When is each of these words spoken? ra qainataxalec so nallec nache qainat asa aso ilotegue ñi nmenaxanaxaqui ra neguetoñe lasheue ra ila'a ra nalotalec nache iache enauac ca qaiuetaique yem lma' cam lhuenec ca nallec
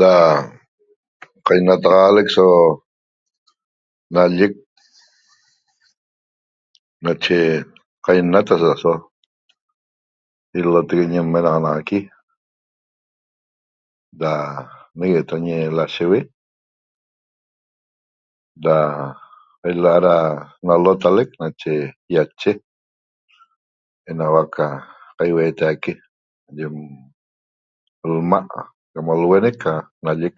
ra 0.00 0.12
qainataxalec 1.46 2.26
so 2.36 2.44
nallec 4.14 4.52
nache 7.04 7.38
qainat 8.04 8.48
asa 8.54 8.68
aso 8.76 8.92
ilotegue 10.58 11.04
ñi 11.12 11.18
nmenaxanaxaqui 11.24 12.00
ra 14.20 14.32
neguetoñe 14.98 15.56
lasheue 15.76 16.20
ra 18.64 18.76
ila'a 19.70 19.96
ra 20.06 20.16
nalotalec 20.66 21.28
nache 21.42 21.72
iache 22.14 22.52
enauac 24.10 24.48
ca 24.56 24.66
qaiuetaique 25.16 25.92
yem 26.58 26.74
lma' 28.16 28.44
cam 28.94 29.06
lhuenec 29.22 29.56
ca 29.62 29.72
nallec 30.04 30.36